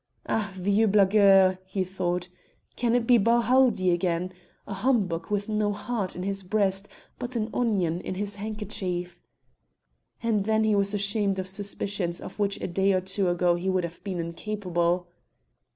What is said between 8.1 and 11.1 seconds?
his handkerchief?" And then he was